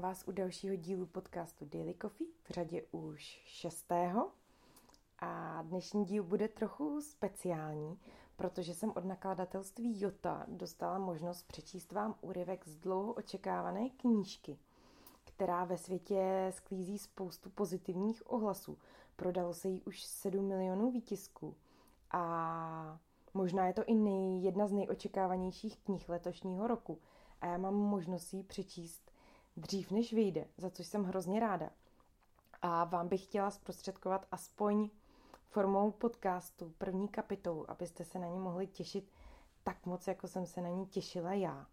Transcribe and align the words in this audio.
Vás 0.00 0.24
u 0.28 0.32
dalšího 0.32 0.76
dílu 0.76 1.06
podcastu 1.06 1.64
Daily 1.64 1.94
Coffee, 2.02 2.26
v 2.42 2.50
řadě 2.50 2.82
už 2.90 3.42
šestého. 3.44 4.30
A 5.18 5.62
dnešní 5.62 6.04
díl 6.04 6.24
bude 6.24 6.48
trochu 6.48 7.00
speciální, 7.00 7.98
protože 8.36 8.74
jsem 8.74 8.92
od 8.96 9.04
nakladatelství 9.04 10.00
Jota 10.00 10.44
dostala 10.48 10.98
možnost 10.98 11.42
přečíst 11.42 11.92
vám 11.92 12.14
úryvek 12.20 12.68
z 12.68 12.76
dlouho 12.76 13.12
očekávané 13.12 13.90
knížky, 13.90 14.58
která 15.24 15.64
ve 15.64 15.78
světě 15.78 16.52
sklízí 16.54 16.98
spoustu 16.98 17.50
pozitivních 17.50 18.30
ohlasů. 18.30 18.78
Prodalo 19.16 19.54
se 19.54 19.68
jí 19.68 19.82
už 19.82 20.04
7 20.04 20.44
milionů 20.48 20.90
výtisků 20.90 21.56
a 22.10 22.98
možná 23.34 23.66
je 23.66 23.72
to 23.72 23.84
i 23.84 23.94
nej, 23.94 24.42
jedna 24.42 24.66
z 24.66 24.72
nejočekávanějších 24.72 25.78
knih 25.78 26.08
letošního 26.08 26.66
roku– 26.66 26.98
a 27.40 27.46
já 27.46 27.58
mám 27.58 27.74
možnost 27.74 28.32
ji 28.32 28.42
přečíst 28.42 29.09
dřív, 29.56 29.90
než 29.90 30.12
vyjde, 30.12 30.48
za 30.56 30.70
což 30.70 30.86
jsem 30.86 31.04
hrozně 31.04 31.40
ráda. 31.40 31.70
A 32.62 32.84
vám 32.84 33.08
bych 33.08 33.24
chtěla 33.24 33.50
zprostředkovat 33.50 34.26
aspoň 34.32 34.90
formou 35.48 35.90
podcastu 35.90 36.74
první 36.78 37.08
kapitolu, 37.08 37.70
abyste 37.70 38.04
se 38.04 38.18
na 38.18 38.26
ní 38.26 38.38
mohli 38.38 38.66
těšit 38.66 39.10
tak 39.62 39.86
moc, 39.86 40.06
jako 40.06 40.28
jsem 40.28 40.46
se 40.46 40.60
na 40.60 40.68
ní 40.68 40.86
těšila 40.86 41.32
já. 41.32 41.66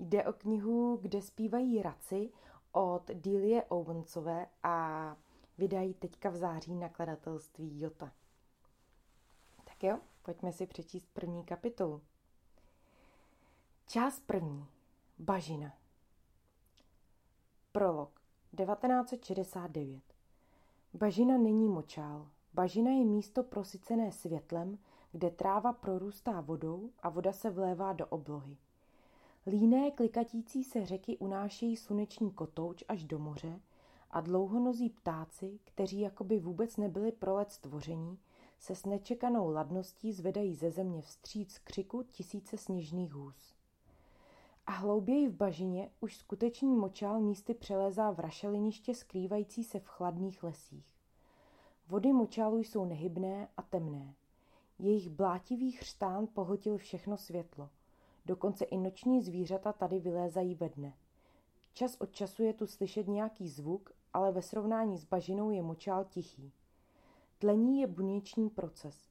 Jde 0.00 0.24
o 0.24 0.32
knihu 0.32 0.98
Kde 1.02 1.22
zpívají 1.22 1.82
raci 1.82 2.32
od 2.72 3.10
Dílie 3.14 3.64
Owensové 3.64 4.46
a 4.62 5.16
vydají 5.58 5.94
teďka 5.94 6.30
v 6.30 6.36
září 6.36 6.74
nakladatelství 6.74 7.80
Jota. 7.80 8.12
Tak 9.64 9.82
jo, 9.82 9.98
pojďme 10.22 10.52
si 10.52 10.66
přečíst 10.66 11.08
první 11.12 11.44
kapitolu. 11.44 12.02
Část 13.86 14.20
první. 14.26 14.66
Bažina. 15.18 15.72
Prolog. 17.78 18.20
1969. 18.56 20.02
Bažina 20.94 21.38
není 21.38 21.68
močál. 21.68 22.28
Bažina 22.54 22.90
je 22.90 23.04
místo 23.04 23.42
prosycené 23.42 24.12
světlem, 24.12 24.78
kde 25.12 25.30
tráva 25.30 25.72
prorůstá 25.72 26.40
vodou 26.40 26.90
a 27.02 27.08
voda 27.08 27.32
se 27.32 27.50
vlévá 27.50 27.92
do 27.92 28.06
oblohy. 28.06 28.56
Líné 29.46 29.90
klikatící 29.90 30.64
se 30.64 30.86
řeky 30.86 31.18
unášejí 31.18 31.76
sluneční 31.76 32.30
kotouč 32.30 32.84
až 32.88 33.04
do 33.04 33.18
moře 33.18 33.60
a 34.10 34.20
dlouhonozí 34.20 34.90
ptáci, 34.90 35.58
kteří 35.64 36.00
jakoby 36.00 36.38
vůbec 36.38 36.76
nebyli 36.76 37.12
pro 37.12 37.34
let 37.34 37.52
stvoření, 37.52 38.18
se 38.58 38.74
s 38.74 38.86
nečekanou 38.86 39.50
ladností 39.50 40.12
zvedají 40.12 40.54
ze 40.54 40.70
země 40.70 41.02
vstříc 41.02 41.58
křiku 41.58 42.02
tisíce 42.02 42.56
sněžných 42.56 43.12
hůz. 43.12 43.57
A 44.68 44.72
hlouběji 44.72 45.28
v 45.28 45.36
bažině 45.36 45.90
už 46.00 46.16
skutečný 46.16 46.76
močál 46.76 47.20
místy 47.20 47.54
přelézá 47.54 48.10
v 48.10 48.20
rašeliniště 48.20 48.94
skrývající 48.94 49.64
se 49.64 49.80
v 49.80 49.86
chladných 49.86 50.42
lesích. 50.42 50.86
Vody 51.86 52.12
močálu 52.12 52.58
jsou 52.58 52.84
nehybné 52.84 53.48
a 53.56 53.62
temné. 53.62 54.14
Jejich 54.78 55.08
blátivý 55.08 55.72
chřtán 55.72 56.26
pohltil 56.34 56.78
všechno 56.78 57.16
světlo. 57.16 57.70
Dokonce 58.26 58.64
i 58.64 58.76
noční 58.76 59.22
zvířata 59.22 59.72
tady 59.72 59.98
vylézají 59.98 60.54
ve 60.54 60.68
dne. 60.68 60.92
Čas 61.72 61.96
od 62.00 62.12
času 62.12 62.42
je 62.42 62.52
tu 62.52 62.66
slyšet 62.66 63.08
nějaký 63.08 63.48
zvuk, 63.48 63.92
ale 64.12 64.32
ve 64.32 64.42
srovnání 64.42 64.98
s 64.98 65.04
bažinou 65.04 65.50
je 65.50 65.62
močál 65.62 66.04
tichý. 66.04 66.52
Tlení 67.38 67.80
je 67.80 67.86
buněční 67.86 68.50
proces. 68.50 69.08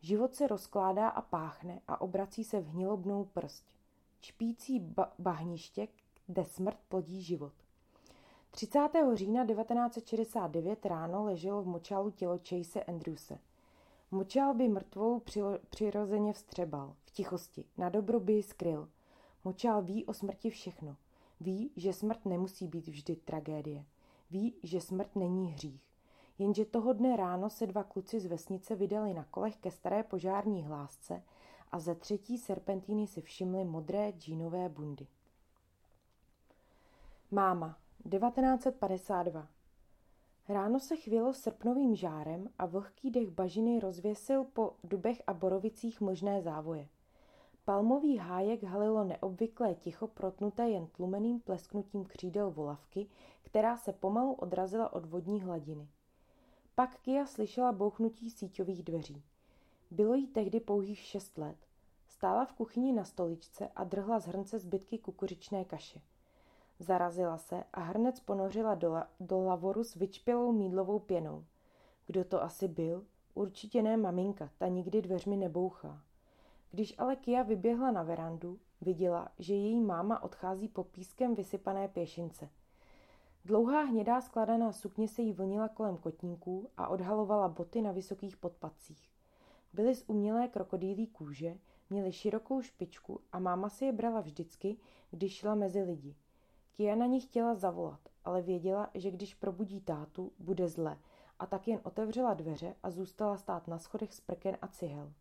Život 0.00 0.34
se 0.34 0.46
rozkládá 0.46 1.08
a 1.08 1.22
páchne 1.22 1.80
a 1.88 2.00
obrací 2.00 2.44
se 2.44 2.60
v 2.60 2.68
hnilobnou 2.68 3.24
prst 3.24 3.74
špící 4.20 4.80
ba- 4.80 5.12
bahniště, 5.18 5.88
kde 6.26 6.44
smrt 6.44 6.78
plodí 6.88 7.22
život. 7.22 7.52
30. 8.50 8.88
října 9.14 9.46
1969 9.46 10.86
ráno 10.86 11.24
leželo 11.24 11.62
v 11.62 11.66
močálu 11.66 12.10
tělo 12.10 12.38
Chase 12.48 12.84
Andrewse. 12.84 13.38
Močál 14.10 14.54
by 14.54 14.68
mrtvou 14.68 15.18
přilo- 15.18 15.58
přirozeně 15.70 16.32
vstřebal, 16.32 16.94
v 17.04 17.10
tichosti, 17.10 17.64
na 17.78 17.88
dobro 17.88 18.20
by 18.20 18.32
ji 18.32 18.42
skryl. 18.42 18.88
Močál 19.44 19.82
ví 19.82 20.04
o 20.04 20.14
smrti 20.14 20.50
všechno. 20.50 20.96
Ví, 21.40 21.70
že 21.76 21.92
smrt 21.92 22.24
nemusí 22.24 22.68
být 22.68 22.86
vždy 22.86 23.16
tragédie. 23.16 23.84
Ví, 24.30 24.54
že 24.62 24.80
smrt 24.80 25.16
není 25.16 25.52
hřích. 25.52 25.82
Jenže 26.38 26.64
toho 26.64 26.92
dne 26.92 27.16
ráno 27.16 27.50
se 27.50 27.66
dva 27.66 27.84
kluci 27.84 28.20
z 28.20 28.26
vesnice 28.26 28.74
vydali 28.74 29.14
na 29.14 29.24
kolech 29.24 29.56
ke 29.56 29.70
staré 29.70 30.02
požární 30.02 30.64
hlásce 30.64 31.22
a 31.74 31.78
ze 31.78 31.94
třetí 31.94 32.38
serpentíny 32.38 33.06
si 33.06 33.20
všimli 33.20 33.64
modré 33.64 34.12
džínové 34.12 34.68
bundy. 34.68 35.06
Máma, 37.30 37.78
1952 38.10 39.48
Ráno 40.48 40.80
se 40.80 40.96
chvělo 40.96 41.32
srpnovým 41.32 41.96
žárem 41.96 42.48
a 42.58 42.66
vlhký 42.66 43.10
dech 43.10 43.30
bažiny 43.30 43.80
rozvěsil 43.80 44.44
po 44.44 44.72
dubech 44.84 45.22
a 45.26 45.34
borovicích 45.34 46.00
možné 46.00 46.42
závoje. 46.42 46.88
Palmový 47.64 48.16
hájek 48.16 48.62
halilo 48.62 49.04
neobvyklé 49.04 49.74
ticho 49.74 50.06
protnuté 50.06 50.68
jen 50.68 50.86
tlumeným 50.86 51.40
plesknutím 51.40 52.04
křídel 52.04 52.50
volavky, 52.50 53.06
která 53.42 53.76
se 53.76 53.92
pomalu 53.92 54.32
odrazila 54.32 54.92
od 54.92 55.06
vodní 55.06 55.42
hladiny. 55.42 55.88
Pak 56.74 56.98
Kia 57.00 57.26
slyšela 57.26 57.72
bouchnutí 57.72 58.30
síťových 58.30 58.82
dveří. 58.82 59.22
Bylo 59.94 60.14
jí 60.14 60.26
tehdy 60.26 60.60
pouhých 60.60 60.98
šest 60.98 61.38
let. 61.38 61.56
Stála 62.06 62.44
v 62.44 62.52
kuchyni 62.52 62.92
na 62.92 63.04
stoličce 63.04 63.68
a 63.76 63.84
drhla 63.84 64.20
z 64.20 64.26
hrnce 64.26 64.58
zbytky 64.58 64.98
kukuřičné 64.98 65.64
kaše. 65.64 66.00
Zarazila 66.78 67.38
se 67.38 67.64
a 67.72 67.80
hrnec 67.80 68.20
ponořila 68.20 68.74
do, 68.74 68.92
la, 68.92 69.08
do 69.20 69.40
lavoru 69.40 69.84
s 69.84 69.94
vyčpělou 69.94 70.52
mídlovou 70.52 70.98
pěnou. 70.98 71.44
Kdo 72.06 72.24
to 72.24 72.42
asi 72.42 72.68
byl? 72.68 73.06
Určitě 73.34 73.82
ne 73.82 73.96
maminka, 73.96 74.50
ta 74.58 74.68
nikdy 74.68 75.02
dveřmi 75.02 75.36
nebouchá. 75.36 76.02
Když 76.70 76.94
ale 76.98 77.16
Kia 77.16 77.42
vyběhla 77.42 77.90
na 77.90 78.02
verandu, 78.02 78.58
viděla, 78.80 79.28
že 79.38 79.54
její 79.54 79.80
máma 79.80 80.22
odchází 80.22 80.68
po 80.68 80.84
pískem 80.84 81.34
vysypané 81.34 81.88
pěšince. 81.88 82.48
Dlouhá 83.44 83.82
hnědá 83.82 84.20
skladaná 84.20 84.72
sukně 84.72 85.08
se 85.08 85.22
jí 85.22 85.32
vlnila 85.32 85.68
kolem 85.68 85.96
kotníků 85.96 86.70
a 86.76 86.88
odhalovala 86.88 87.48
boty 87.48 87.82
na 87.82 87.92
vysokých 87.92 88.36
podpacích. 88.36 89.13
Byly 89.74 89.94
z 89.94 90.04
umělé 90.06 90.48
krokodýlí 90.48 91.06
kůže, 91.06 91.58
měly 91.90 92.12
širokou 92.12 92.62
špičku 92.62 93.20
a 93.32 93.38
máma 93.38 93.68
si 93.68 93.84
je 93.84 93.92
brala 93.92 94.20
vždycky, 94.20 94.76
když 95.10 95.36
šla 95.36 95.54
mezi 95.54 95.82
lidi. 95.82 96.16
Kia 96.72 96.94
na 96.94 97.06
ní 97.06 97.20
chtěla 97.20 97.54
zavolat, 97.54 98.00
ale 98.24 98.42
věděla, 98.42 98.90
že 98.94 99.10
když 99.10 99.34
probudí 99.34 99.80
tátu, 99.80 100.32
bude 100.38 100.68
zle 100.68 100.98
a 101.38 101.46
tak 101.46 101.68
jen 101.68 101.80
otevřela 101.82 102.34
dveře 102.34 102.74
a 102.82 102.90
zůstala 102.90 103.36
stát 103.36 103.68
na 103.68 103.78
schodech 103.78 104.14
z 104.14 104.20
prken 104.20 104.56
a 104.62 104.68
cihel. 104.68 105.12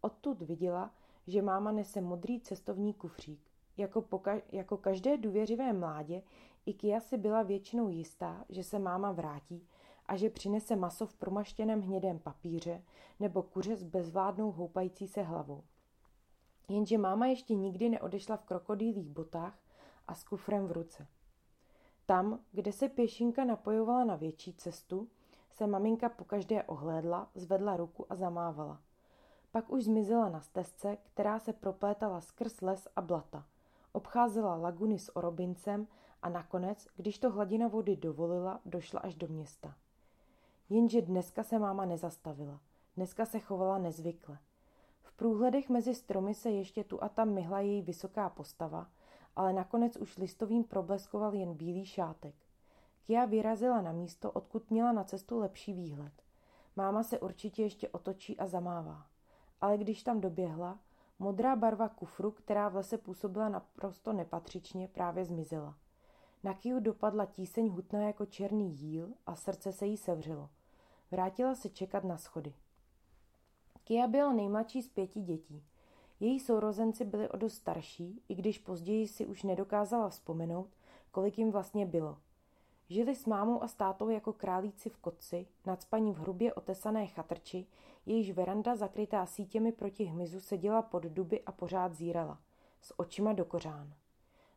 Odtud 0.00 0.42
viděla, 0.42 0.94
že 1.26 1.42
máma 1.42 1.72
nese 1.72 2.00
modrý 2.00 2.40
cestovní 2.40 2.94
kufřík. 2.94 3.40
Jako, 3.76 4.00
poka- 4.00 4.42
jako 4.52 4.76
každé 4.76 5.16
důvěřivé 5.16 5.72
mládě, 5.72 6.22
i 6.66 6.74
Kia 6.74 7.00
si 7.00 7.18
byla 7.18 7.42
většinou 7.42 7.88
jistá, 7.88 8.44
že 8.48 8.64
se 8.64 8.78
máma 8.78 9.12
vrátí 9.12 9.66
a 10.08 10.16
že 10.16 10.30
přinese 10.30 10.76
maso 10.76 11.06
v 11.06 11.14
promaštěném 11.14 11.82
hnědém 11.82 12.18
papíře 12.18 12.82
nebo 13.20 13.42
kuře 13.42 13.76
s 13.76 13.82
bezvládnou 13.82 14.52
houpající 14.52 15.08
se 15.08 15.22
hlavou. 15.22 15.62
Jenže 16.68 16.98
máma 16.98 17.26
ještě 17.26 17.54
nikdy 17.54 17.88
neodešla 17.88 18.36
v 18.36 18.44
krokodýlých 18.44 19.08
botách 19.08 19.58
a 20.08 20.14
s 20.14 20.24
kufrem 20.24 20.66
v 20.66 20.72
ruce. 20.72 21.06
Tam, 22.06 22.40
kde 22.52 22.72
se 22.72 22.88
pěšinka 22.88 23.44
napojovala 23.44 24.04
na 24.04 24.16
větší 24.16 24.54
cestu, 24.54 25.08
se 25.50 25.66
maminka 25.66 26.08
pokaždé 26.08 26.62
ohlédla, 26.62 27.30
zvedla 27.34 27.76
ruku 27.76 28.06
a 28.12 28.16
zamávala. 28.16 28.80
Pak 29.50 29.70
už 29.70 29.84
zmizela 29.84 30.28
na 30.28 30.40
stezce, 30.40 30.96
která 31.02 31.38
se 31.38 31.52
proplétala 31.52 32.20
skrz 32.20 32.60
les 32.60 32.88
a 32.96 33.00
blata. 33.00 33.46
Obcházela 33.92 34.56
laguny 34.56 34.98
s 34.98 35.16
orobincem 35.16 35.86
a 36.22 36.28
nakonec, 36.28 36.88
když 36.96 37.18
to 37.18 37.30
hladina 37.30 37.68
vody 37.68 37.96
dovolila, 37.96 38.60
došla 38.64 39.00
až 39.00 39.14
do 39.14 39.28
města. 39.28 39.74
Jenže 40.68 41.02
dneska 41.02 41.42
se 41.42 41.58
máma 41.58 41.84
nezastavila. 41.84 42.60
Dneska 42.96 43.26
se 43.26 43.40
chovala 43.40 43.78
nezvykle. 43.78 44.38
V 45.02 45.12
průhledech 45.12 45.68
mezi 45.68 45.94
stromy 45.94 46.34
se 46.34 46.50
ještě 46.50 46.84
tu 46.84 47.02
a 47.02 47.08
tam 47.08 47.28
myhla 47.28 47.60
její 47.60 47.82
vysoká 47.82 48.28
postava, 48.28 48.86
ale 49.36 49.52
nakonec 49.52 49.96
už 49.96 50.18
listovým 50.18 50.64
probleskoval 50.64 51.34
jen 51.34 51.54
bílý 51.54 51.86
šátek. 51.86 52.34
Kia 53.02 53.24
vyrazila 53.24 53.80
na 53.80 53.92
místo, 53.92 54.32
odkud 54.32 54.70
měla 54.70 54.92
na 54.92 55.04
cestu 55.04 55.38
lepší 55.38 55.72
výhled. 55.72 56.12
Máma 56.76 57.02
se 57.02 57.18
určitě 57.18 57.62
ještě 57.62 57.88
otočí 57.88 58.38
a 58.38 58.46
zamává. 58.46 59.06
Ale 59.60 59.78
když 59.78 60.02
tam 60.02 60.20
doběhla, 60.20 60.78
modrá 61.18 61.56
barva 61.56 61.88
kufru, 61.88 62.30
která 62.30 62.68
v 62.68 62.74
lese 62.74 62.98
působila 62.98 63.48
naprosto 63.48 64.12
nepatřičně, 64.12 64.88
právě 64.88 65.24
zmizela. 65.24 65.76
Na 66.44 66.54
Kiu 66.54 66.80
dopadla 66.80 67.26
tíseň 67.26 67.68
hutná 67.68 68.00
jako 68.00 68.26
černý 68.26 68.74
jíl 68.74 69.08
a 69.26 69.36
srdce 69.36 69.72
se 69.72 69.86
jí 69.86 69.96
sevřelo. 69.96 70.48
Vrátila 71.10 71.54
se 71.54 71.68
čekat 71.68 72.04
na 72.04 72.18
schody. 72.18 72.54
Kia 73.84 74.06
byla 74.06 74.32
nejmladší 74.32 74.82
z 74.82 74.88
pěti 74.88 75.20
dětí. 75.20 75.64
Její 76.20 76.40
sourozenci 76.40 77.04
byli 77.04 77.28
o 77.28 77.36
dost 77.36 77.54
starší, 77.54 78.22
i 78.28 78.34
když 78.34 78.58
později 78.58 79.08
si 79.08 79.26
už 79.26 79.42
nedokázala 79.42 80.08
vzpomenout, 80.08 80.68
kolik 81.10 81.38
jim 81.38 81.50
vlastně 81.50 81.86
bylo. 81.86 82.18
Žili 82.88 83.14
s 83.14 83.26
mámou 83.26 83.62
a 83.62 83.68
státou 83.68 84.08
jako 84.08 84.32
králíci 84.32 84.90
v 84.90 84.96
kotci, 84.96 85.46
nadspaní 85.66 86.12
v 86.12 86.18
hrubě 86.18 86.54
otesané 86.54 87.06
chatrči, 87.06 87.66
jejíž 88.06 88.30
veranda 88.30 88.76
zakrytá 88.76 89.26
sítěmi 89.26 89.72
proti 89.72 90.04
hmyzu 90.04 90.40
seděla 90.40 90.82
pod 90.82 91.02
duby 91.02 91.42
a 91.42 91.52
pořád 91.52 91.94
zírala, 91.94 92.40
s 92.80 93.00
očima 93.00 93.32
do 93.32 93.44
kořán. 93.44 93.94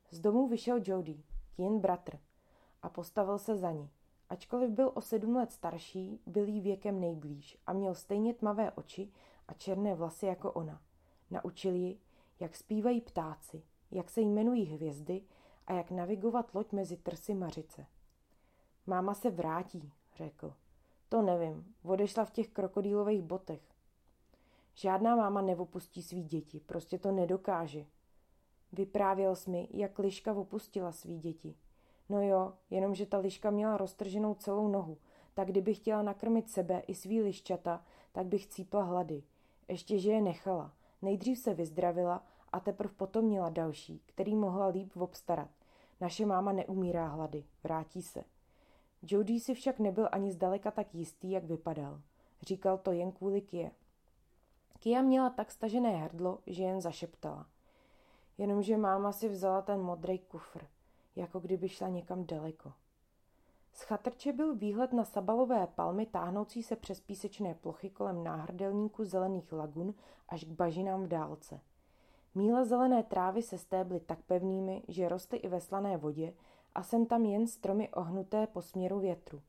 Z 0.10 0.20
domu 0.20 0.48
vyšel 0.48 0.80
Jody, 0.84 1.24
jen 1.58 1.80
bratr, 1.80 2.20
a 2.82 2.90
postavil 2.90 3.40
se 3.40 3.58
za 3.58 3.72
ní. 3.72 3.90
Ačkoliv 4.30 4.70
byl 4.70 4.92
o 4.94 5.02
sedm 5.02 5.36
let 5.36 5.52
starší, 5.52 6.22
byl 6.26 6.48
jí 6.48 6.62
věkem 6.62 7.00
nejblíž 7.00 7.58
a 7.68 7.74
měl 7.74 7.96
stejně 7.96 8.34
tmavé 8.34 8.72
oči 8.72 9.12
a 9.48 9.54
černé 9.54 9.96
vlasy 9.96 10.26
jako 10.26 10.52
ona. 10.52 10.82
Naučil 11.32 11.76
ji, 11.76 12.00
jak 12.40 12.56
zpívají 12.56 13.02
ptáci, 13.02 13.64
jak 13.92 14.10
se 14.10 14.22
jmenují 14.22 14.66
hvězdy 14.66 15.22
a 15.68 15.74
jak 15.74 15.92
navigovat 15.92 16.56
loď 16.56 16.72
mezi 16.72 16.98
trsy 16.98 17.34
mařice. 17.34 17.86
Máma 18.88 19.14
se 19.14 19.30
vrátí, 19.30 19.92
řekl. 20.16 20.54
To 21.10 21.22
nevím, 21.22 21.76
odešla 21.84 22.26
v 22.26 22.32
těch 22.32 22.50
krokodýlových 22.50 23.22
botech. 23.22 23.62
Žádná 24.74 25.16
máma 25.16 25.42
neopustí 25.42 26.04
svý 26.04 26.24
děti, 26.24 26.60
prostě 26.60 27.00
to 27.00 27.12
nedokáže. 27.12 27.86
Vyprávěl 28.72 29.36
jsi 29.36 29.50
mi, 29.50 29.68
jak 29.72 30.00
liška 30.00 30.34
opustila 30.34 30.92
svý 30.92 31.20
děti. 31.20 31.56
No 32.10 32.22
jo, 32.22 32.54
jenomže 32.70 33.06
ta 33.06 33.18
liška 33.18 33.50
měla 33.50 33.78
roztrženou 33.78 34.34
celou 34.34 34.68
nohu, 34.68 34.98
tak 35.34 35.48
kdyby 35.48 35.74
chtěla 35.74 36.02
nakrmit 36.02 36.50
sebe 36.50 36.80
i 36.88 36.96
svý 36.96 37.22
liščata, 37.22 37.84
tak 38.12 38.26
bych 38.26 38.48
cípla 38.48 38.84
hlady. 38.84 39.24
Ještě, 39.68 40.00
že 40.00 40.12
je 40.12 40.22
nechala. 40.22 40.74
Nejdřív 41.02 41.40
se 41.40 41.54
vyzdravila 41.54 42.24
a 42.52 42.60
teprve 42.60 42.94
potom 42.94 43.26
měla 43.26 43.50
další, 43.50 44.02
který 44.06 44.36
mohla 44.36 44.68
líp 44.68 44.98
obstarat. 44.98 45.50
Naše 46.02 46.26
máma 46.26 46.52
neumírá 46.52 47.08
hlady, 47.08 47.44
vrátí 47.64 48.02
se. 48.02 48.24
Jody 49.02 49.40
si 49.40 49.54
však 49.54 49.80
nebyl 49.80 50.10
ani 50.12 50.32
zdaleka 50.32 50.72
tak 50.72 50.96
jistý, 50.96 51.32
jak 51.32 51.44
vypadal. 51.44 52.02
Říkal 52.42 52.78
to 52.78 52.92
jen 52.92 53.12
kvůli 53.12 53.42
Kie. 53.42 53.72
Kia 54.80 55.02
měla 55.02 55.30
tak 55.30 55.52
stažené 55.52 55.90
hrdlo, 55.98 56.40
že 56.48 56.64
jen 56.64 56.82
zašeptala. 56.82 57.46
Jenomže 58.38 58.78
máma 58.78 59.12
si 59.12 59.30
vzala 59.30 59.62
ten 59.62 59.82
modrý 59.82 60.20
kufr, 60.20 60.66
jako 61.20 61.40
kdyby 61.40 61.70
šla 61.70 61.88
někam 61.88 62.26
daleko. 62.26 62.74
Z 63.74 63.82
chatrče 63.82 64.34
byl 64.34 64.56
výhled 64.56 64.94
na 64.94 65.06
sabalové 65.06 65.68
palmy 65.68 66.06
táhnoucí 66.06 66.64
se 66.64 66.76
přes 66.76 67.00
písečné 67.00 67.56
plochy 67.56 67.90
kolem 67.90 68.24
náhrdelníku 68.24 69.06
zelených 69.06 69.54
lagun 69.54 69.94
až 70.28 70.44
k 70.44 70.48
bažinám 70.48 71.04
v 71.04 71.08
dálce. 71.08 71.60
Míle 72.36 72.66
zelené 72.66 73.04
trávy 73.04 73.42
se 73.42 73.58
stébly 73.58 74.00
tak 74.00 74.22
pevnými, 74.22 74.84
že 74.88 75.10
rostly 75.10 75.38
i 75.38 75.48
ve 75.48 75.62
slané 75.62 75.98
vodě 75.98 76.34
a 76.76 76.84
sem 76.84 77.06
tam 77.06 77.26
jen 77.26 77.48
stromy 77.48 77.90
ohnuté 77.90 78.48
po 78.48 78.62
směru 78.62 79.00
větru. 79.00 79.42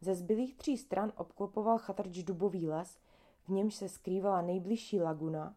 Ze 0.00 0.14
zbylých 0.14 0.54
tří 0.54 0.78
stran 0.78 1.12
obklopoval 1.16 1.78
chatrč 1.78 2.22
dubový 2.22 2.68
les, 2.68 2.98
v 3.44 3.48
němž 3.48 3.74
se 3.74 3.88
skrývala 3.88 4.42
nejbližší 4.42 5.00
laguna, 5.00 5.54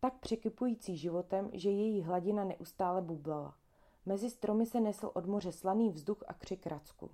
tak 0.00 0.18
překypující 0.18 0.96
životem, 0.96 1.50
že 1.52 1.70
její 1.70 2.02
hladina 2.02 2.44
neustále 2.44 3.02
bublala. 3.02 3.54
Mezi 4.06 4.30
stromy 4.30 4.66
se 4.66 4.80
nesl 4.80 5.10
od 5.14 5.26
moře 5.26 5.52
slaný 5.52 5.90
vzduch 5.90 6.24
a 6.28 6.34
křik 6.34 6.66
racků. 6.66 7.10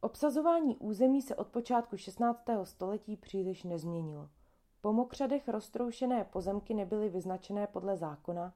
Obsazování 0.00 0.76
území 0.76 1.22
se 1.22 1.36
od 1.36 1.48
počátku 1.48 1.96
16. 1.96 2.40
století 2.64 3.16
příliš 3.16 3.64
nezměnilo. 3.64 4.28
Po 4.80 4.92
mokřadech 4.92 5.48
roztroušené 5.48 6.24
pozemky 6.24 6.74
nebyly 6.74 7.08
vyznačené 7.08 7.66
podle 7.66 7.96
zákona, 7.96 8.54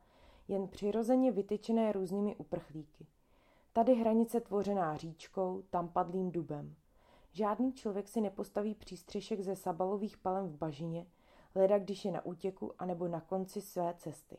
jen 0.49 0.69
přirozeně 0.69 1.33
vytyčené 1.33 1.93
různými 1.93 2.37
uprchlíky. 2.37 3.07
Tady 3.73 3.95
hranice 3.95 4.41
tvořená 4.41 4.97
říčkou, 4.97 5.63
tam 5.71 5.89
padlým 5.89 6.31
dubem. 6.31 6.75
Žádný 7.33 7.73
člověk 7.73 8.09
si 8.09 8.21
nepostaví 8.21 8.75
přístřešek 8.75 9.41
ze 9.41 9.57
sabalových 9.57 10.19
palem 10.19 10.49
v 10.49 10.57
bažině, 10.57 11.07
leda 11.55 11.79
když 11.79 12.05
je 12.05 12.13
na 12.13 12.25
útěku 12.25 12.73
anebo 12.79 13.09
na 13.09 13.21
konci 13.21 13.61
své 13.61 13.95
cesty. 13.95 14.37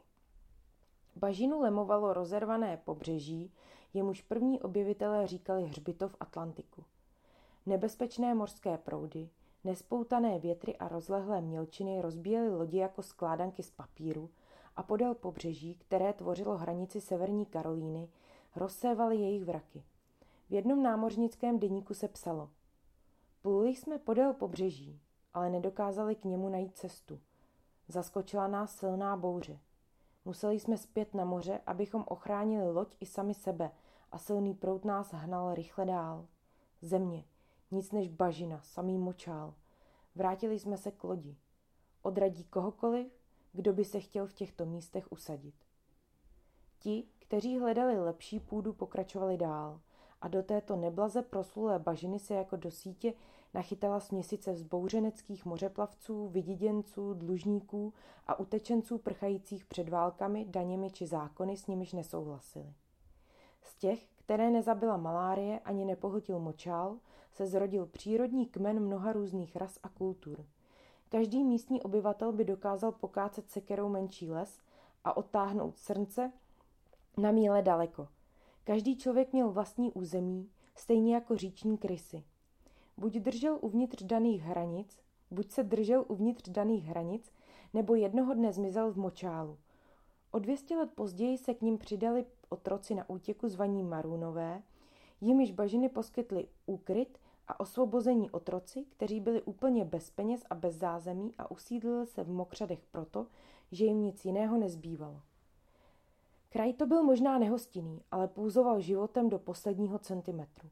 Bažinu 1.21 1.59
lemovalo 1.59 2.13
rozervané 2.13 2.77
pobřeží, 2.77 3.51
jemuž 3.93 4.21
první 4.21 4.61
objevitelé 4.61 5.27
říkali 5.27 5.63
hřbitov 5.63 6.15
Atlantiku. 6.19 6.83
Nebezpečné 7.65 8.35
mořské 8.35 8.77
proudy, 8.77 9.29
nespoutané 9.63 10.39
větry 10.39 10.77
a 10.77 10.87
rozlehlé 10.87 11.41
mělčiny 11.41 12.01
rozbíjely 12.01 12.49
lodi 12.49 12.77
jako 12.77 13.03
skládanky 13.03 13.63
z 13.63 13.71
papíru 13.71 14.29
a 14.75 14.83
podél 14.83 15.15
pobřeží, 15.15 15.75
které 15.75 16.13
tvořilo 16.13 16.57
hranici 16.57 17.01
severní 17.01 17.45
Karolíny, 17.45 18.09
rozsévaly 18.55 19.15
jejich 19.15 19.43
vraky. 19.43 19.83
V 20.49 20.53
jednom 20.53 20.83
námořnickém 20.83 21.59
deníku 21.59 21.93
se 21.93 22.07
psalo 22.07 22.49
Pluli 23.41 23.69
jsme 23.69 23.99
podél 23.99 24.33
pobřeží, 24.33 25.01
ale 25.33 25.49
nedokázali 25.49 26.15
k 26.15 26.25
němu 26.25 26.49
najít 26.49 26.77
cestu. 26.77 27.19
Zaskočila 27.87 28.47
nás 28.47 28.75
silná 28.75 29.17
bouře. 29.17 29.59
Museli 30.25 30.59
jsme 30.59 30.77
zpět 30.77 31.13
na 31.13 31.25
moře, 31.25 31.59
abychom 31.65 32.05
ochránili 32.07 32.71
loď 32.71 32.95
i 32.99 33.05
sami 33.05 33.33
sebe 33.33 33.71
a 34.11 34.17
silný 34.17 34.53
prout 34.53 34.85
nás 34.85 35.13
hnal 35.13 35.53
rychle 35.53 35.85
dál. 35.85 36.27
Země, 36.81 37.25
nic 37.71 37.91
než 37.91 38.07
bažina, 38.07 38.61
samý 38.61 38.97
močál. 38.97 39.53
Vrátili 40.15 40.59
jsme 40.59 40.77
se 40.77 40.91
k 40.91 41.03
lodi. 41.03 41.37
Odradí 42.01 42.43
kohokoliv, 42.43 43.07
kdo 43.53 43.73
by 43.73 43.85
se 43.85 43.99
chtěl 43.99 44.27
v 44.27 44.33
těchto 44.33 44.65
místech 44.65 45.11
usadit. 45.11 45.55
Ti, 46.79 47.07
kteří 47.19 47.59
hledali 47.59 47.99
lepší 47.99 48.39
půdu, 48.39 48.73
pokračovali 48.73 49.37
dál 49.37 49.81
a 50.21 50.27
do 50.27 50.43
této 50.43 50.75
neblaze 50.75 51.21
proslulé 51.21 51.79
bažiny 51.79 52.19
se 52.19 52.33
jako 52.33 52.55
do 52.55 52.71
sítě 52.71 53.13
nachytala 53.53 53.99
směsice 53.99 54.53
vzbouřeneckých 54.53 55.45
mořeplavců, 55.45 56.27
vydiděnců, 56.27 57.13
dlužníků 57.13 57.93
a 58.27 58.39
utečenců 58.39 58.97
prchajících 58.97 59.65
před 59.65 59.89
válkami, 59.89 60.45
daněmi 60.49 60.91
či 60.91 61.07
zákony, 61.07 61.57
s 61.57 61.67
nimiž 61.67 61.93
nesouhlasili. 61.93 62.73
Z 63.61 63.75
těch, 63.75 64.07
které 64.15 64.51
nezabila 64.51 64.97
malárie 64.97 65.59
ani 65.59 65.85
nepohltil 65.85 66.39
močál, 66.39 66.97
se 67.31 67.47
zrodil 67.47 67.85
přírodní 67.85 68.45
kmen 68.45 68.79
mnoha 68.79 69.13
různých 69.13 69.55
ras 69.55 69.79
a 69.83 69.89
kultur. 69.89 70.45
Každý 71.09 71.43
místní 71.43 71.81
obyvatel 71.81 72.31
by 72.31 72.45
dokázal 72.45 72.91
pokácet 72.91 73.49
sekerou 73.49 73.89
menší 73.89 74.31
les 74.31 74.59
a 75.03 75.17
odtáhnout 75.17 75.77
srnce 75.77 76.31
na 77.17 77.31
míle 77.31 77.61
daleko. 77.61 78.07
Každý 78.63 78.97
člověk 78.97 79.33
měl 79.33 79.51
vlastní 79.51 79.91
území, 79.91 80.49
stejně 80.75 81.15
jako 81.15 81.37
říční 81.37 81.77
krysy. 81.77 82.23
Buď 82.97 83.15
držel 83.15 83.57
uvnitř 83.61 84.03
daných 84.03 84.41
hranic, 84.41 84.99
buď 85.31 85.51
se 85.51 85.63
držel 85.63 86.05
uvnitř 86.07 86.49
daných 86.49 86.85
hranic, 86.85 87.31
nebo 87.73 87.95
jednoho 87.95 88.33
dne 88.33 88.53
zmizel 88.53 88.91
v 88.91 88.97
močálu. 88.97 89.57
O 90.31 90.39
200 90.39 90.77
let 90.77 90.89
později 90.95 91.37
se 91.37 91.53
k 91.53 91.61
ním 91.61 91.77
přidali 91.77 92.25
otroci 92.49 92.95
na 92.95 93.09
útěku 93.09 93.49
zvaní 93.49 93.83
Marunové, 93.83 94.63
jimiž 95.21 95.51
bažiny 95.51 95.89
poskytly 95.89 96.47
úkryt 96.65 97.17
a 97.47 97.59
osvobození 97.59 98.31
otroci, 98.31 98.85
kteří 98.89 99.19
byli 99.19 99.41
úplně 99.41 99.85
bez 99.85 100.09
peněz 100.09 100.43
a 100.49 100.55
bez 100.55 100.75
zázemí 100.75 101.33
a 101.37 101.51
usídlili 101.51 102.07
se 102.07 102.23
v 102.23 102.29
mokřadech 102.29 102.79
proto, 102.91 103.27
že 103.71 103.85
jim 103.85 104.01
nic 104.01 104.25
jiného 104.25 104.57
nezbývalo. 104.57 105.21
Kraj 106.49 106.73
to 106.73 106.85
byl 106.85 107.03
možná 107.03 107.37
nehostinný, 107.37 108.01
ale 108.11 108.27
půzoval 108.27 108.81
životem 108.81 109.29
do 109.29 109.39
posledního 109.39 109.99
centimetru. 109.99 110.69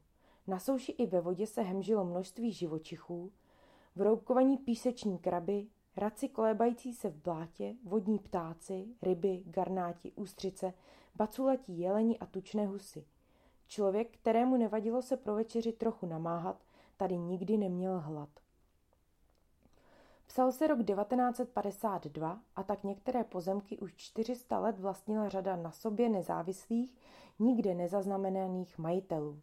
Na 0.50 0.58
souši 0.58 0.92
i 0.92 1.06
ve 1.06 1.20
vodě 1.20 1.46
se 1.46 1.62
hemžilo 1.62 2.04
množství 2.04 2.52
živočichů, 2.52 3.32
vroubkovaní 3.96 4.56
píseční 4.56 5.18
kraby, 5.18 5.66
raci 5.96 6.28
kolébající 6.28 6.92
se 6.94 7.10
v 7.10 7.22
blátě, 7.22 7.74
vodní 7.84 8.18
ptáci, 8.18 8.86
ryby, 9.02 9.42
garnáti, 9.46 10.12
ústřice, 10.12 10.74
baculatí 11.14 11.80
jeleni 11.80 12.18
a 12.18 12.26
tučné 12.26 12.66
husy. 12.66 13.04
Člověk, 13.66 14.10
kterému 14.10 14.56
nevadilo 14.56 15.02
se 15.02 15.16
pro 15.16 15.34
večeři 15.34 15.72
trochu 15.72 16.06
namáhat, 16.06 16.64
tady 16.96 17.18
nikdy 17.18 17.56
neměl 17.56 18.00
hlad. 18.00 18.30
Psal 20.26 20.52
se 20.52 20.66
rok 20.66 20.78
1952 20.86 22.40
a 22.56 22.62
tak 22.62 22.84
některé 22.84 23.24
pozemky 23.24 23.78
už 23.78 23.94
400 23.96 24.58
let 24.58 24.78
vlastnila 24.78 25.28
řada 25.28 25.56
na 25.56 25.70
sobě 25.70 26.08
nezávislých, 26.08 26.96
nikde 27.38 27.74
nezaznamenaných 27.74 28.78
majitelů. 28.78 29.40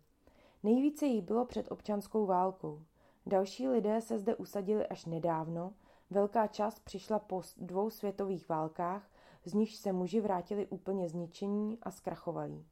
Nejvíce 0.64 1.06
jí 1.06 1.22
bylo 1.22 1.46
před 1.46 1.72
občanskou 1.72 2.26
válkou. 2.26 2.82
Další 3.26 3.68
lidé 3.68 4.02
se 4.02 4.20
zde 4.20 4.36
usadili 4.36 4.88
až 4.88 5.06
nedávno, 5.06 5.74
velká 6.10 6.48
část 6.48 6.80
přišla 6.80 7.20
po 7.20 7.42
dvou 7.58 7.90
světových 7.90 8.50
válkách, 8.50 9.10
z 9.46 9.54
nichž 9.54 9.76
se 9.76 9.94
muži 9.94 10.22
vrátili 10.22 10.68
úplně 10.68 11.10
zničení 11.10 11.78
a 11.82 11.92
zkrachovali. 11.92 12.66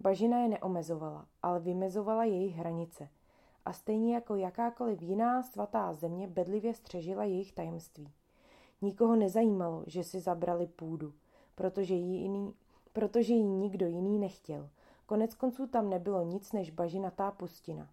Bažina 0.00 0.38
je 0.38 0.48
neomezovala, 0.48 1.26
ale 1.42 1.60
vymezovala 1.60 2.24
jejich 2.24 2.56
hranice– 2.56 3.08
a 3.64 3.72
stejně 3.72 4.14
jako 4.14 4.34
jakákoliv 4.34 5.02
jiná 5.02 5.42
svatá 5.42 5.94
země 5.94 6.28
bedlivě 6.28 6.74
střežila 6.74 7.24
jejich 7.24 7.52
tajemství. 7.52 8.12
Nikoho 8.82 9.16
nezajímalo, 9.16 9.84
že 9.86 10.04
si 10.04 10.20
zabrali 10.20 10.66
půdu, 10.66 11.12
protože 11.54 11.94
ji, 11.94 12.16
jiný, 12.16 12.54
protože 12.92 13.34
ji 13.34 13.44
nikdo 13.44 13.86
jiný 13.86 14.18
nechtěl. 14.18 14.70
Konec 15.06 15.34
konců 15.34 15.66
tam 15.66 15.90
nebylo 15.90 16.22
nic 16.22 16.52
než 16.52 16.70
bažinatá 16.70 17.30
pustina. 17.30 17.88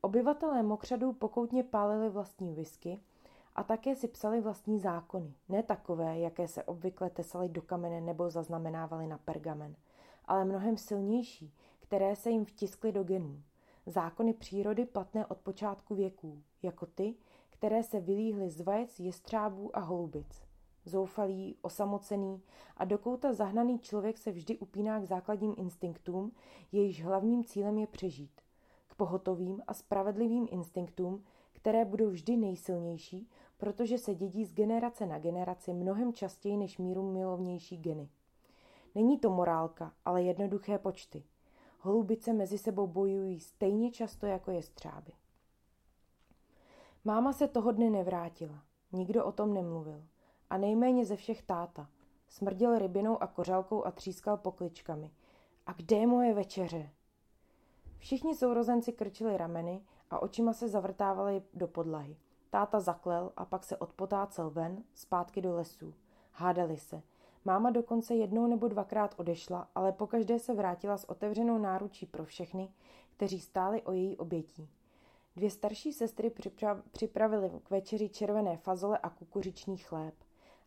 Obyvatelé 0.00 0.62
mokřadů 0.62 1.12
pokoutně 1.12 1.64
pálili 1.64 2.08
vlastní 2.08 2.54
whisky 2.54 3.00
a 3.54 3.62
také 3.62 3.96
si 3.96 4.08
psali 4.08 4.40
vlastní 4.40 4.78
zákony. 4.80 5.34
Ne 5.48 5.62
takové, 5.62 6.18
jaké 6.18 6.48
se 6.48 6.64
obvykle 6.64 7.10
tesaly 7.10 7.48
do 7.48 7.62
kamene 7.62 8.00
nebo 8.00 8.30
zaznamenávaly 8.30 9.06
na 9.06 9.18
pergamen, 9.18 9.76
ale 10.24 10.44
mnohem 10.44 10.76
silnější, 10.76 11.54
které 11.80 12.16
se 12.16 12.30
jim 12.30 12.44
vtiskly 12.44 12.92
do 12.92 13.04
genů. 13.04 13.42
Zákony 13.86 14.34
přírody 14.34 14.86
platné 14.86 15.26
od 15.26 15.38
počátku 15.38 15.94
věků, 15.94 16.42
jako 16.62 16.86
ty, 16.86 17.14
které 17.50 17.82
se 17.82 18.00
vylíhly 18.00 18.50
z 18.50 18.60
vajec, 18.60 19.00
jestřábů 19.00 19.76
a 19.76 19.80
holubic. 19.80 20.45
Zoufalý, 20.86 21.56
osamocený 21.62 22.42
a 22.76 22.84
do 22.84 22.98
kouta 22.98 23.32
zahnaný 23.32 23.78
člověk 23.78 24.18
se 24.18 24.30
vždy 24.30 24.58
upíná 24.58 25.00
k 25.00 25.04
základním 25.04 25.54
instinktům, 25.58 26.32
jejichž 26.72 27.02
hlavním 27.02 27.44
cílem 27.44 27.78
je 27.78 27.86
přežít. 27.86 28.40
K 28.86 28.94
pohotovým 28.94 29.62
a 29.66 29.74
spravedlivým 29.74 30.46
instinktům, 30.50 31.24
které 31.52 31.84
budou 31.84 32.10
vždy 32.10 32.36
nejsilnější, 32.36 33.28
protože 33.56 33.98
se 33.98 34.14
dědí 34.14 34.44
z 34.44 34.52
generace 34.52 35.06
na 35.06 35.18
generaci 35.18 35.72
mnohem 35.72 36.12
častěji 36.12 36.56
než 36.56 36.78
míru 36.78 37.12
milovnější 37.12 37.76
geny. 37.76 38.08
Není 38.94 39.18
to 39.18 39.30
morálka, 39.30 39.92
ale 40.04 40.22
jednoduché 40.22 40.78
počty. 40.78 41.24
Holubice 41.80 42.32
mezi 42.32 42.58
sebou 42.58 42.86
bojují 42.86 43.40
stejně 43.40 43.90
často 43.90 44.26
jako 44.26 44.50
jestřáby. 44.50 45.12
Máma 47.04 47.32
se 47.32 47.48
toho 47.48 47.72
dne 47.72 47.90
nevrátila. 47.90 48.62
Nikdo 48.92 49.24
o 49.24 49.32
tom 49.32 49.54
nemluvil. 49.54 50.02
A 50.50 50.58
nejméně 50.58 51.04
ze 51.04 51.16
všech 51.16 51.42
táta. 51.42 51.88
Smrděl 52.28 52.78
rybinou 52.78 53.22
a 53.22 53.26
kořálkou 53.26 53.84
a 53.84 53.90
třískal 53.90 54.36
pokličkami. 54.36 55.10
A 55.66 55.72
kde 55.72 55.96
je 55.96 56.06
moje 56.06 56.34
večeře? 56.34 56.90
Všichni 57.98 58.34
sourozenci 58.34 58.92
krčili 58.92 59.36
rameny 59.36 59.82
a 60.10 60.22
očima 60.22 60.52
se 60.52 60.68
zavrtávali 60.68 61.42
do 61.54 61.68
podlahy. 61.68 62.16
Táta 62.50 62.80
zaklel 62.80 63.32
a 63.36 63.44
pak 63.44 63.64
se 63.64 63.76
odpotácel 63.76 64.50
ven, 64.50 64.84
zpátky 64.94 65.40
do 65.40 65.54
lesů. 65.54 65.94
Hádali 66.32 66.76
se. 66.76 67.02
Máma 67.44 67.70
dokonce 67.70 68.14
jednou 68.14 68.46
nebo 68.46 68.68
dvakrát 68.68 69.14
odešla, 69.16 69.68
ale 69.74 69.92
pokaždé 69.92 70.38
se 70.38 70.54
vrátila 70.54 70.98
s 70.98 71.08
otevřenou 71.10 71.58
náručí 71.58 72.06
pro 72.06 72.24
všechny, 72.24 72.72
kteří 73.16 73.40
stáli 73.40 73.82
o 73.82 73.92
její 73.92 74.16
obětí. 74.16 74.68
Dvě 75.36 75.50
starší 75.50 75.92
sestry 75.92 76.32
připravily 76.90 77.50
k 77.62 77.70
večeři 77.70 78.08
červené 78.08 78.56
fazole 78.56 78.98
a 78.98 79.10
kukuřičný 79.10 79.76
chléb. 79.76 80.14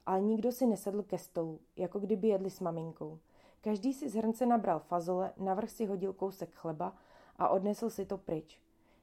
Ale 0.09 0.21
nikdo 0.21 0.51
si 0.51 0.65
nesedl 0.65 1.03
ke 1.03 1.17
stolu, 1.17 1.59
jako 1.75 1.99
kdyby 1.99 2.27
jedli 2.27 2.49
s 2.49 2.59
maminkou. 2.59 3.19
Každý 3.61 3.93
si 3.93 4.09
z 4.09 4.15
hrnce 4.15 4.45
nabral 4.45 4.79
fazole, 4.79 5.33
navrh 5.37 5.69
si 5.69 5.85
hodil 5.85 6.13
kousek 6.13 6.55
chleba 6.55 6.95
a 7.37 7.49
odnesl 7.49 7.89
si 7.89 8.05
to 8.05 8.17
pryč. 8.17 8.61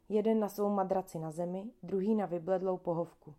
Jeden 0.09 0.41
na 0.41 0.49
svou 0.49 0.71
madraci 0.71 1.19
na 1.19 1.31
zemi, 1.31 1.71
druhý 1.83 2.15
na 2.15 2.27
vybledlou 2.27 2.77
pohovku. 2.77 3.35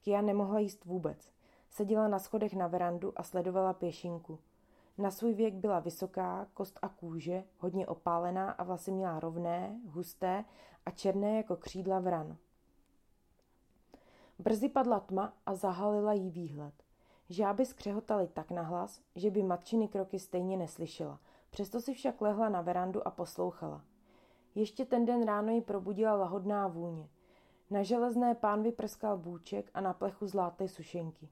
Kia 0.00 0.20
nemohla 0.20 0.58
jíst 0.58 0.84
vůbec. 0.84 1.32
Seděla 1.70 2.08
na 2.08 2.18
schodech 2.18 2.54
na 2.54 2.66
verandu 2.66 3.12
a 3.16 3.22
sledovala 3.22 3.72
pěšinku. 3.72 4.38
Na 4.98 5.10
svůj 5.10 5.34
věk 5.34 5.54
byla 5.54 5.80
vysoká, 5.80 6.46
kost 6.54 6.78
a 6.82 6.88
kůže, 6.88 7.44
hodně 7.58 7.86
opálená 7.86 8.50
a 8.50 8.64
vlasy 8.64 8.92
měla 8.92 9.20
rovné, 9.20 9.80
husté 9.86 10.44
a 10.86 10.90
černé 10.90 11.36
jako 11.36 11.56
křídla 11.56 11.98
vran. 12.00 12.36
Brzy 14.38 14.68
padla 14.68 15.00
tma 15.00 15.32
a 15.46 15.54
zahalila 15.54 16.12
jí 16.12 16.30
výhled. 16.30 16.83
Žáby 17.30 17.66
skřehotaly 17.66 18.28
tak 18.28 18.50
nahlas, 18.50 19.00
že 19.16 19.30
by 19.30 19.42
matčiny 19.42 19.88
kroky 19.88 20.18
stejně 20.18 20.56
neslyšela. 20.56 21.20
Přesto 21.50 21.80
si 21.80 21.94
však 21.94 22.20
lehla 22.20 22.48
na 22.48 22.60
verandu 22.60 23.06
a 23.08 23.10
poslouchala. 23.10 23.84
Ještě 24.54 24.84
ten 24.84 25.04
den 25.04 25.26
ráno 25.26 25.52
ji 25.52 25.60
probudila 25.60 26.14
lahodná 26.14 26.68
vůně. 26.68 27.08
Na 27.70 27.82
železné 27.82 28.34
pánvi 28.34 28.72
prskal 28.72 29.18
bůček 29.18 29.70
a 29.74 29.80
na 29.80 29.92
plechu 29.92 30.26
zláté 30.26 30.68
sušenky. 30.68 31.28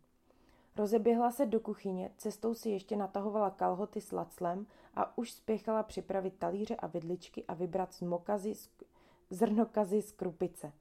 Rozeběhla 0.77 1.31
se 1.31 1.47
do 1.47 1.61
kuchyně, 1.61 2.11
cestou 2.17 2.55
si 2.55 2.71
ještě 2.71 2.97
natahovala 2.97 3.51
kalhoty 3.51 4.01
s 4.01 4.13
laclem 4.13 4.67
a 4.95 5.19
už 5.19 5.33
spěchala 5.33 5.83
připravit 5.83 6.35
talíře 6.39 6.77
a 6.77 6.87
vidličky 6.87 7.45
a 7.45 7.55
vybrat 7.55 7.95
zmokazy, 7.95 8.53
zrnokazy 9.31 10.03
z 10.03 10.13
krupice. 10.13 10.73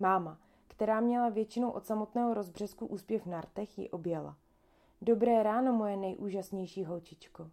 Máma, 0.00 0.38
která 0.68 1.00
měla 1.00 1.28
většinou 1.28 1.70
od 1.70 1.86
samotného 1.86 2.34
rozbřesku 2.34 2.86
úspěv 2.86 3.26
na 3.26 3.40
rtech, 3.40 3.78
ji 3.78 3.90
objela. 3.90 4.36
Dobré 5.02 5.42
ráno, 5.42 5.72
moje 5.72 5.96
nejúžasnější 5.96 6.84
holčičko. 6.84 7.50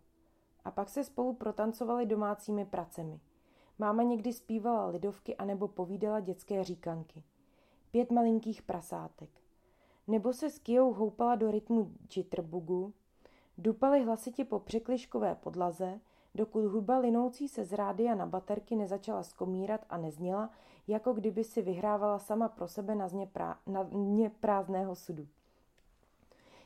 A 0.66 0.72
pak 0.72 0.89
se 0.89 1.04
spolu 1.04 1.34
protancovali 1.34 2.06
domácími 2.06 2.66
pracemi. 2.66 3.20
Máma 3.80 4.04
někdy 4.04 4.34
zpívala 4.34 4.88
lidovky 4.88 5.36
anebo 5.36 5.68
povídala 5.68 6.20
dětské 6.20 6.63
říkanky. 6.63 7.24
Pět 7.92 8.12
malinkých 8.12 8.62
prasátek. 8.62 9.30
Nebo 10.08 10.34
se 10.34 10.50
s 10.50 10.60
Kijou 10.60 10.94
houpala 10.94 11.36
do 11.36 11.51
rytmu 11.51 11.92
jitterbugu, 12.16 12.94
dupali 13.58 14.04
hlasitě 14.04 14.46
po 14.46 14.60
překliškové 14.60 15.36
podlaze, 15.36 16.00
dokud 16.36 16.66
hudba 16.66 16.98
linoucí 16.98 17.48
se 17.48 17.66
z 17.66 17.74
rádia 17.74 18.16
na 18.16 18.25
baterky 18.25 18.75
nezačala 18.75 19.24
skomírat 19.24 19.86
a 19.89 19.98
nezněla, 19.98 20.50
jako 20.88 21.13
kdyby 21.13 21.44
si 21.44 21.62
vyhrávala 21.62 22.20
sama 22.20 22.50
pro 22.50 22.68
sebe 22.68 22.96
na, 22.96 23.08
zně 23.08 23.25
prá- 23.25 23.58
na 23.68 23.84
dně 23.84 24.30
prázdného 24.30 24.96
sudu. 24.96 25.27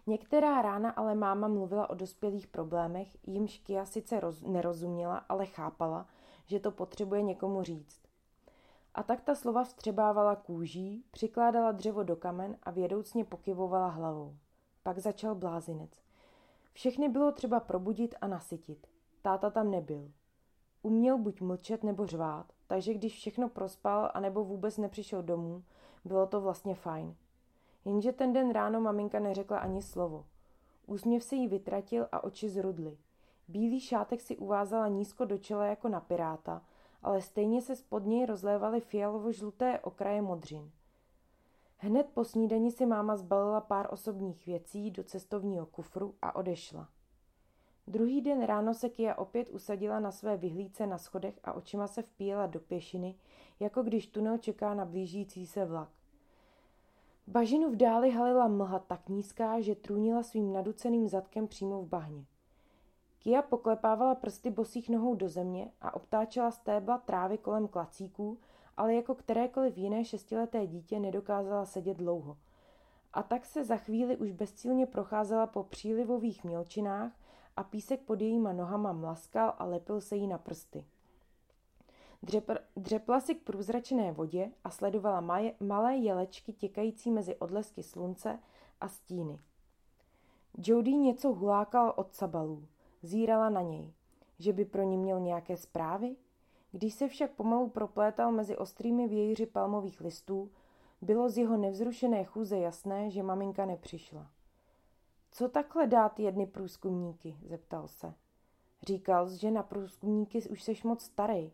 Některá 0.07 0.61
rána 0.61 0.89
ale 0.89 1.15
máma 1.15 1.47
mluvila 1.47 1.89
o 1.89 1.95
dospělých 1.95 2.47
problémech, 2.47 3.27
jimž 3.27 3.57
Kia 3.57 3.85
sice 3.85 4.19
roz- 4.19 4.51
nerozuměla, 4.51 5.17
ale 5.17 5.45
chápala, 5.45 6.07
že 6.45 6.59
to 6.59 6.71
potřebuje 6.71 7.21
někomu 7.21 7.63
říct. 7.63 8.01
A 8.95 9.03
tak 9.03 9.21
ta 9.21 9.35
slova 9.35 9.63
vstřebávala 9.63 10.35
kůží, 10.35 11.03
přikládala 11.11 11.71
dřevo 11.71 12.03
do 12.03 12.15
kamen 12.15 12.57
a 12.63 12.71
vědoucně 12.71 13.25
pokyvovala 13.25 13.87
hlavou. 13.87 14.35
Pak 14.83 14.99
začal 14.99 15.35
blázinec. 15.35 15.91
Všechny 16.73 17.09
bylo 17.09 17.31
třeba 17.31 17.59
probudit 17.59 18.15
a 18.21 18.27
nasytit. 18.27 18.87
Táta 19.21 19.49
tam 19.49 19.71
nebyl. 19.71 20.11
Uměl 20.81 21.17
buď 21.17 21.41
mlčet 21.41 21.83
nebo 21.83 22.07
řvát, 22.07 22.53
takže 22.67 22.93
když 22.93 23.15
všechno 23.15 23.49
prospal 23.49 24.11
a 24.13 24.19
nebo 24.19 24.43
vůbec 24.43 24.77
nepřišel 24.77 25.23
domů, 25.23 25.63
bylo 26.05 26.27
to 26.27 26.41
vlastně 26.41 26.75
fajn. 26.75 27.15
Jenže 27.85 28.11
ten 28.11 28.33
den 28.33 28.51
ráno 28.51 28.81
maminka 28.81 29.19
neřekla 29.19 29.57
ani 29.57 29.81
slovo. 29.81 30.25
Úsměv 30.87 31.23
se 31.23 31.35
jí 31.35 31.47
vytratil 31.47 32.07
a 32.11 32.23
oči 32.23 32.49
zrudly. 32.49 32.97
Bílý 33.47 33.79
šátek 33.79 34.21
si 34.21 34.37
uvázala 34.37 34.87
nízko 34.87 35.25
do 35.25 35.37
čela 35.37 35.65
jako 35.65 35.89
na 35.89 35.99
piráta, 35.99 36.61
ale 37.03 37.21
stejně 37.21 37.61
se 37.61 37.75
spod 37.75 38.05
něj 38.05 38.25
rozlévaly 38.25 38.79
fialovo-žluté 38.79 39.79
okraje 39.79 40.21
modřin. 40.21 40.71
Hned 41.77 42.07
po 42.13 42.23
snídani 42.23 42.71
si 42.71 42.85
máma 42.85 43.17
zbalila 43.17 43.61
pár 43.61 43.87
osobních 43.93 44.45
věcí 44.45 44.91
do 44.91 45.03
cestovního 45.03 45.65
kufru 45.65 46.15
a 46.21 46.35
odešla. 46.35 46.89
Druhý 47.87 48.21
den 48.21 48.45
ráno 48.45 48.73
se 48.73 48.89
Kia 48.89 49.15
opět 49.15 49.49
usadila 49.49 49.99
na 49.99 50.11
své 50.11 50.37
vyhlídce 50.37 50.87
na 50.87 50.97
schodech 50.97 51.39
a 51.43 51.53
očima 51.53 51.87
se 51.87 52.01
vpíjela 52.01 52.47
do 52.47 52.59
pěšiny, 52.59 53.15
jako 53.59 53.83
když 53.83 54.07
tunel 54.07 54.37
čeká 54.37 54.73
na 54.73 54.85
blížící 54.85 55.47
se 55.47 55.65
vlak. 55.65 55.89
Bažinu 57.27 57.69
v 57.71 57.75
dáli 57.75 58.11
halila 58.11 58.47
mlha 58.47 58.79
tak 58.79 59.09
nízká, 59.09 59.61
že 59.61 59.75
trůnila 59.75 60.23
svým 60.23 60.53
naduceným 60.53 61.07
zadkem 61.07 61.47
přímo 61.47 61.81
v 61.81 61.87
bahně. 61.87 62.25
Kia 63.19 63.41
poklepávala 63.41 64.15
prsty 64.15 64.49
bosých 64.49 64.89
nohou 64.89 65.15
do 65.15 65.29
země 65.29 65.71
a 65.81 65.95
obtáčela 65.95 66.51
stébla 66.51 66.97
trávy 66.97 67.37
kolem 67.37 67.67
klacíků, 67.67 68.37
ale 68.77 68.93
jako 68.95 69.15
kterékoliv 69.15 69.77
jiné 69.77 70.05
šestileté 70.05 70.67
dítě 70.67 70.99
nedokázala 70.99 71.65
sedět 71.65 71.97
dlouho. 71.97 72.37
A 73.13 73.23
tak 73.23 73.45
se 73.45 73.63
za 73.63 73.77
chvíli 73.77 74.17
už 74.17 74.31
bezcílně 74.31 74.85
procházela 74.85 75.47
po 75.47 75.63
přílivových 75.63 76.43
mělčinách 76.43 77.11
a 77.57 77.63
písek 77.63 78.01
pod 78.01 78.21
jejíma 78.21 78.53
nohama 78.53 78.93
mlaskal 78.93 79.53
a 79.57 79.65
lepil 79.65 80.01
se 80.01 80.15
jí 80.15 80.27
na 80.27 80.37
prsty. 80.37 80.85
Dřepr, 82.23 82.57
dřepla 82.75 83.19
si 83.19 83.35
k 83.35 83.43
průzračené 83.43 84.11
vodě 84.11 84.51
a 84.63 84.69
sledovala 84.69 85.21
maje, 85.21 85.53
malé 85.59 85.95
jelečky 85.95 86.53
těkající 86.53 87.11
mezi 87.11 87.35
odlesky 87.35 87.83
slunce 87.83 88.39
a 88.81 88.87
stíny. 88.87 89.39
Jody 90.57 90.93
něco 90.93 91.33
hulákal 91.33 91.93
od 91.95 92.15
sabalů. 92.15 92.67
Zírala 93.03 93.49
na 93.49 93.61
něj. 93.61 93.93
Že 94.39 94.53
by 94.53 94.65
pro 94.65 94.83
ní 94.83 94.97
měl 94.97 95.19
nějaké 95.19 95.57
zprávy? 95.57 96.15
Když 96.71 96.93
se 96.93 97.07
však 97.07 97.31
pomalu 97.31 97.69
proplétal 97.69 98.31
mezi 98.31 98.57
ostrými 98.57 99.07
vějíři 99.07 99.45
palmových 99.45 100.01
listů, 100.01 100.51
bylo 101.01 101.29
z 101.29 101.37
jeho 101.37 101.57
nevzrušené 101.57 102.23
chůze 102.23 102.57
jasné, 102.57 103.09
že 103.09 103.23
maminka 103.23 103.65
nepřišla. 103.65 104.31
Co 105.31 105.49
takhle 105.49 105.87
dát 105.87 106.19
jedny 106.19 106.45
průzkumníky? 106.45 107.37
zeptal 107.45 107.87
se. 107.87 108.13
Říkal, 108.83 109.29
že 109.29 109.51
na 109.51 109.63
průzkumníky 109.63 110.49
už 110.49 110.63
seš 110.63 110.83
moc 110.83 111.03
starý. 111.03 111.51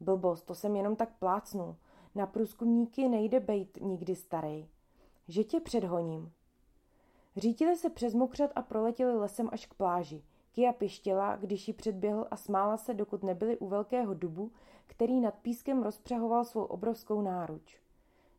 Blbost, 0.00 0.46
to 0.46 0.54
jsem 0.54 0.76
jenom 0.76 0.96
tak 0.96 1.18
plácnul. 1.18 1.76
Na 2.14 2.26
průzkumníky 2.26 3.08
nejde 3.08 3.40
bejt 3.40 3.78
nikdy 3.80 4.16
starý. 4.16 4.68
Že 5.28 5.44
tě 5.44 5.60
předhoním. 5.60 6.32
Řítili 7.36 7.76
se 7.76 7.90
přes 7.90 8.14
mokřat 8.14 8.50
a 8.54 8.62
proletěli 8.62 9.18
lesem 9.18 9.48
až 9.52 9.66
k 9.66 9.74
pláži. 9.74 10.22
Kia 10.52 10.72
pištěla, 10.72 11.36
když 11.36 11.68
ji 11.68 11.74
předběhl 11.74 12.26
a 12.30 12.36
smála 12.36 12.76
se, 12.76 12.94
dokud 12.94 13.22
nebyli 13.22 13.58
u 13.58 13.68
velkého 13.68 14.14
dubu, 14.14 14.52
který 14.86 15.20
nad 15.20 15.34
pískem 15.34 15.82
rozpřehoval 15.82 16.44
svou 16.44 16.64
obrovskou 16.64 17.22
náruč. 17.22 17.80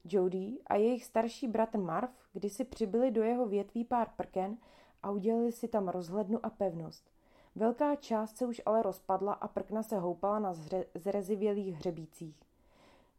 Jody 0.06 0.58
a 0.68 0.76
jejich 0.76 1.06
starší 1.06 1.48
bratr 1.48 1.78
Marv 1.78 2.10
kdysi 2.34 2.66
přibyli 2.66 3.12
do 3.12 3.24
jeho 3.24 3.46
větví 3.46 3.86
pár 3.86 4.10
prken 4.16 4.58
a 5.04 5.12
udělali 5.12 5.52
si 5.52 5.68
tam 5.68 5.88
rozhlednu 5.88 6.46
a 6.46 6.50
pevnost. 6.50 7.10
Velká 7.56 7.96
část 7.96 8.38
se 8.38 8.46
už 8.46 8.62
ale 8.66 8.82
rozpadla 8.82 9.34
a 9.34 9.48
prkna 9.48 9.84
se 9.84 9.98
houpala 9.98 10.40
na 10.40 10.54
zrezivělých 10.96 11.76
hřebících. 11.76 12.50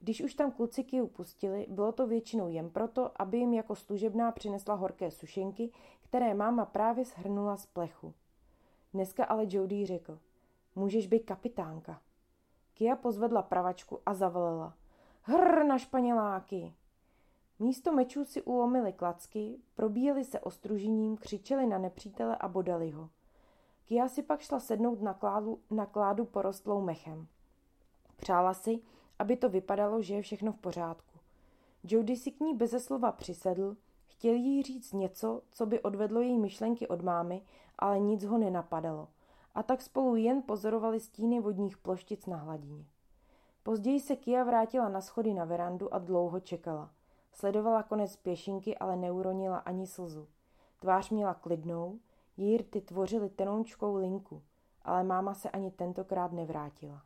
Když 0.00 0.20
už 0.20 0.34
tam 0.34 0.52
kluci 0.52 0.84
Kiu 0.84 1.06
pustili, 1.06 1.66
bylo 1.68 1.92
to 1.92 2.06
většinou 2.06 2.49
jen 2.49 2.70
proto, 2.70 3.10
aby 3.22 3.38
jim 3.38 3.52
jako 3.54 3.76
služebná 3.76 4.32
přinesla 4.32 4.75
horké 4.75 5.10
sušenky, 5.10 5.70
které 6.00 6.34
máma 6.34 6.64
právě 6.64 7.04
shrnula 7.04 7.56
z 7.56 7.66
plechu. 7.66 8.14
Dneska 8.94 9.25
ale 9.25 9.44
Jody 9.49 9.87
řekl, 9.87 10.18
můžeš 10.75 11.06
být 11.06 11.25
kapitánka. 11.25 12.00
Kia 12.75 12.96
pozvedla 12.96 13.42
pravačku 13.42 14.00
a 14.06 14.14
zavolala. 14.14 14.75
Hrr 15.22 15.64
na 15.64 15.78
španěláky! 15.78 16.75
Místo 17.58 17.92
mečů 17.92 18.25
si 18.25 18.42
ulomili 18.42 18.92
klacky, 18.92 19.58
probíjeli 19.75 20.25
se 20.25 20.40
ostružením, 20.40 21.16
křičeli 21.16 21.66
na 21.66 21.78
nepřítele 21.78 22.37
a 22.37 22.49
bodali 22.49 22.90
ho. 22.90 23.10
Kia 23.90 24.09
si 24.09 24.23
pak 24.23 24.40
šla 24.40 24.61
sednout 24.61 25.02
na 25.02 25.14
kládu, 25.14 25.59
na 25.70 25.87
kládu 25.87 26.25
porostlou 26.25 26.80
mechem. 26.80 27.26
Přála 28.16 28.54
si, 28.54 28.80
aby 29.18 29.37
to 29.37 29.49
vypadalo, 29.49 30.02
že 30.02 30.14
je 30.14 30.23
všechno 30.23 30.52
v 30.52 30.56
pořádku. 30.56 31.18
Jody 31.85 32.16
si 32.16 32.30
k 32.30 32.40
ní 32.40 32.54
beze 32.54 32.80
slova 32.80 33.12
přisedl, 33.12 33.76
chtěl 34.06 34.35
jí 34.35 34.62
říct 34.62 34.92
něco, 34.92 35.42
co 35.50 35.66
by 35.66 35.80
odvedlo 35.80 36.20
její 36.20 36.38
myšlenky 36.38 36.88
od 36.88 37.02
mámy, 37.02 37.42
ale 37.78 38.00
nic 38.00 38.25
ho 38.25 38.38
nenapadalo. 38.38 39.09
A 39.54 39.62
tak 39.62 39.82
spolu 39.82 40.16
jen 40.16 40.42
pozorovali 40.42 41.00
stíny 41.00 41.40
vodních 41.40 41.78
ploštic 41.78 42.26
na 42.26 42.37
hladině. 42.37 42.85
Později 43.62 44.00
se 44.00 44.16
Kia 44.16 44.44
vrátila 44.44 44.88
na 44.88 45.00
schody 45.00 45.35
na 45.35 45.44
verandu 45.44 45.94
a 45.94 45.99
dlouho 45.99 46.40
čekala. 46.40 46.90
Sledovala 47.32 47.82
konec 47.82 48.16
pěšinky, 48.16 48.78
ale 48.78 48.97
neuronila 48.97 49.59
ani 49.59 49.87
slzu. 49.87 50.28
Tvář 50.78 51.11
měla 51.11 51.35
klidnou, 51.35 51.99
její 52.40 52.56
rty 52.56 52.80
tvořily 52.80 53.30
tenoučkou 53.30 53.97
linku, 53.97 54.42
ale 54.82 55.04
máma 55.04 55.35
se 55.35 55.50
ani 55.50 55.70
tentokrát 55.70 56.32
nevrátila. 56.32 57.02